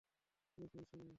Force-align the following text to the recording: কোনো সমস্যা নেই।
কোনো 0.57 0.67
সমস্যা 0.67 0.95
নেই। 0.95 1.09